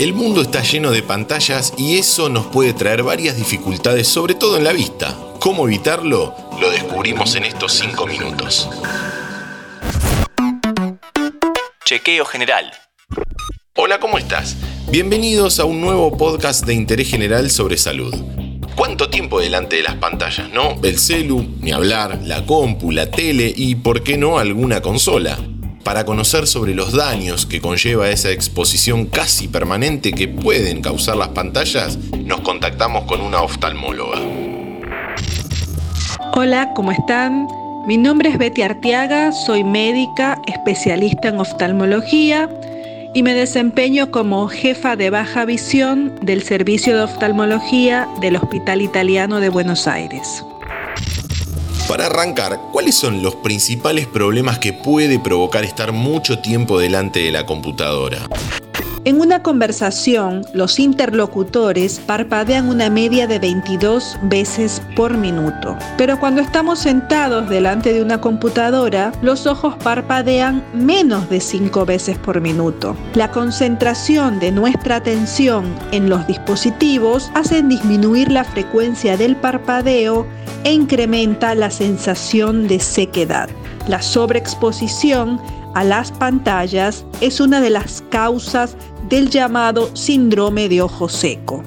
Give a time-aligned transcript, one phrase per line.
[0.00, 4.56] El mundo está lleno de pantallas y eso nos puede traer varias dificultades, sobre todo
[4.56, 5.14] en la vista.
[5.40, 6.34] ¿Cómo evitarlo?
[6.58, 8.66] Lo descubrimos en estos 5 minutos.
[11.84, 12.72] Chequeo general.
[13.76, 14.56] Hola, ¿cómo estás?
[14.90, 18.14] Bienvenidos a un nuevo podcast de interés general sobre salud.
[18.74, 20.80] ¿Cuánto tiempo delante de las pantallas, no?
[20.82, 25.38] El celu, ni hablar, la compu, la tele y, ¿por qué no, alguna consola?
[25.84, 31.28] Para conocer sobre los daños que conlleva esa exposición casi permanente que pueden causar las
[31.28, 34.18] pantallas, nos contactamos con una oftalmóloga.
[36.34, 37.48] Hola, ¿cómo están?
[37.86, 42.48] Mi nombre es Betty Artiaga, soy médica, especialista en oftalmología
[43.14, 49.40] y me desempeño como jefa de baja visión del Servicio de Oftalmología del Hospital Italiano
[49.40, 50.44] de Buenos Aires.
[51.90, 57.32] Para arrancar, ¿cuáles son los principales problemas que puede provocar estar mucho tiempo delante de
[57.32, 58.28] la computadora?
[59.10, 65.76] En una conversación, los interlocutores parpadean una media de 22 veces por minuto.
[65.98, 72.18] Pero cuando estamos sentados delante de una computadora, los ojos parpadean menos de 5 veces
[72.18, 72.96] por minuto.
[73.14, 80.24] La concentración de nuestra atención en los dispositivos hace disminuir la frecuencia del parpadeo
[80.62, 83.48] e incrementa la sensación de sequedad.
[83.88, 85.40] La sobreexposición
[85.74, 88.76] a las pantallas es una de las causas
[89.08, 91.62] del llamado síndrome de ojo seco.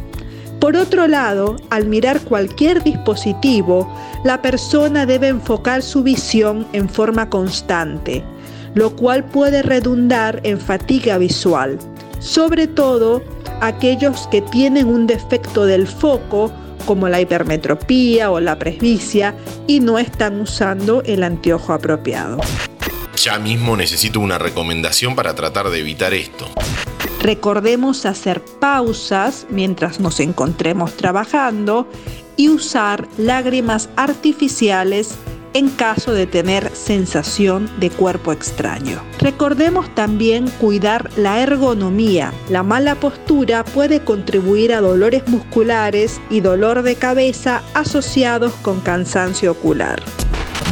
[0.60, 3.94] Por otro lado, al mirar cualquier dispositivo,
[4.24, 8.24] la persona debe enfocar su visión en forma constante,
[8.74, 11.78] lo cual puede redundar en fatiga visual,
[12.20, 13.22] sobre todo
[13.60, 16.52] aquellos que tienen un defecto del foco
[16.86, 19.36] como la hipermetropía o la presbicia
[19.68, 22.40] y no están usando el anteojo apropiado.
[23.16, 26.50] Ya mismo necesito una recomendación para tratar de evitar esto.
[27.22, 31.88] Recordemos hacer pausas mientras nos encontremos trabajando
[32.36, 35.16] y usar lágrimas artificiales
[35.54, 39.02] en caso de tener sensación de cuerpo extraño.
[39.20, 42.34] Recordemos también cuidar la ergonomía.
[42.50, 49.52] La mala postura puede contribuir a dolores musculares y dolor de cabeza asociados con cansancio
[49.52, 50.02] ocular.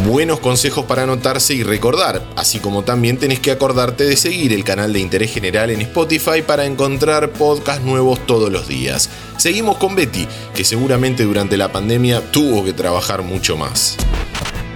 [0.05, 4.63] Buenos consejos para anotarse y recordar, así como también tenés que acordarte de seguir el
[4.63, 9.09] canal de Interés General en Spotify para encontrar podcasts nuevos todos los días.
[9.37, 13.97] Seguimos con Betty, que seguramente durante la pandemia tuvo que trabajar mucho más.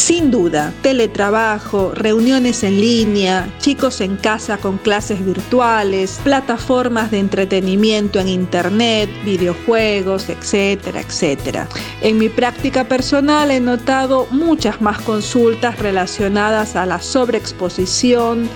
[0.05, 8.19] Sin duda, teletrabajo, reuniones en línea, chicos en casa con clases virtuales, plataformas de entretenimiento
[8.19, 11.67] en Internet, videojuegos, etcétera, etcétera.
[12.01, 18.47] En mi práctica personal he notado muchas más consultas relacionadas a la sobreexposición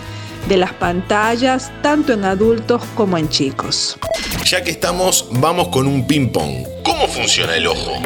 [0.48, 3.98] de las pantallas, tanto en adultos como en chicos.
[4.46, 6.68] Ya que estamos, vamos con un ping-pong.
[6.84, 8.00] ¿Cómo funciona el ojo?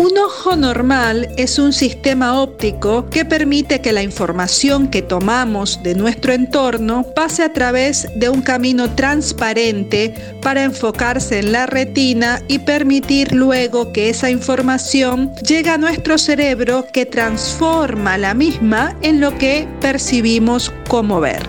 [0.00, 5.94] Un ojo normal es un sistema óptico que permite que la información que tomamos de
[5.94, 12.60] nuestro entorno pase a través de un camino transparente para enfocarse en la retina y
[12.60, 19.36] permitir luego que esa información llegue a nuestro cerebro que transforma la misma en lo
[19.36, 21.42] que percibimos como ver.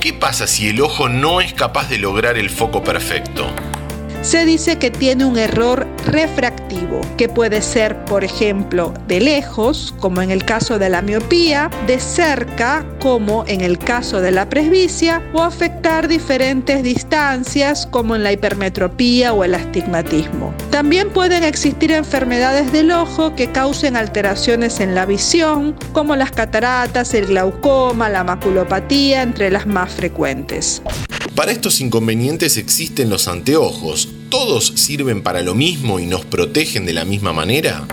[0.00, 3.52] ¿Qué pasa si el ojo no es capaz de lograr el foco perfecto?
[4.22, 10.22] Se dice que tiene un error refractivo, que puede ser, por ejemplo, de lejos, como
[10.22, 15.22] en el caso de la miopía, de cerca, como en el caso de la presbicia,
[15.32, 20.54] o afectar diferentes distancias, como en la hipermetropía o el astigmatismo.
[20.70, 27.12] También pueden existir enfermedades del ojo que causen alteraciones en la visión, como las cataratas,
[27.14, 30.80] el glaucoma, la maculopatía, entre las más frecuentes.
[31.34, 34.11] Para estos inconvenientes existen los anteojos.
[34.32, 37.86] ¿Todos sirven para lo mismo y nos protegen de la misma manera?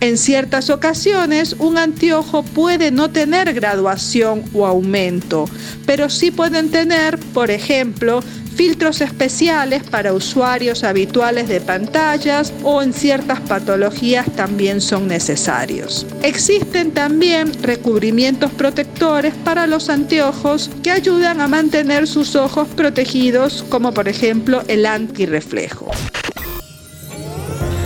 [0.00, 5.46] En ciertas ocasiones, un anteojo puede no tener graduación o aumento,
[5.86, 8.22] pero sí pueden tener, por ejemplo,
[8.54, 16.06] filtros especiales para usuarios habituales de pantallas o en ciertas patologías también son necesarios.
[16.22, 23.92] Existen también recubrimientos protectores para los anteojos que ayudan a mantener sus ojos protegidos, como
[23.92, 25.90] por ejemplo el antirreflejo.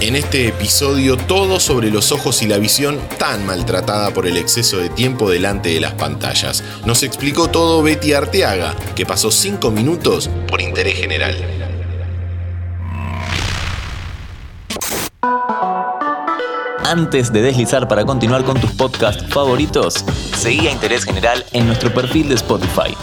[0.00, 4.78] En este episodio todo sobre los ojos y la visión tan maltratada por el exceso
[4.78, 6.62] de tiempo delante de las pantallas.
[6.84, 11.36] Nos explicó todo Betty Arteaga, que pasó 5 minutos por interés general.
[16.84, 20.04] Antes de deslizar para continuar con tus podcasts favoritos,
[20.36, 22.94] seguí a Interés General en nuestro perfil de Spotify.